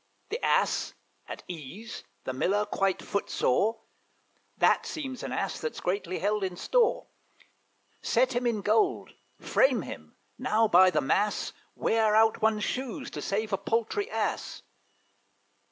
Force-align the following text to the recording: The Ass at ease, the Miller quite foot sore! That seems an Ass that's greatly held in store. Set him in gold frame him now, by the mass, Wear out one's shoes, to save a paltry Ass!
The 0.29 0.43
Ass 0.43 0.95
at 1.27 1.43
ease, 1.47 2.03
the 2.23 2.33
Miller 2.33 2.65
quite 2.65 3.03
foot 3.03 3.29
sore! 3.29 3.81
That 4.57 4.87
seems 4.87 5.21
an 5.21 5.31
Ass 5.31 5.59
that's 5.61 5.79
greatly 5.79 6.17
held 6.17 6.43
in 6.43 6.55
store. 6.57 7.05
Set 8.01 8.33
him 8.33 8.47
in 8.47 8.61
gold 8.61 9.13
frame 9.37 9.83
him 9.83 10.15
now, 10.39 10.67
by 10.67 10.89
the 10.89 11.01
mass, 11.01 11.53
Wear 11.75 12.15
out 12.15 12.41
one's 12.41 12.63
shoes, 12.63 13.11
to 13.11 13.21
save 13.21 13.53
a 13.53 13.59
paltry 13.59 14.09
Ass! 14.09 14.63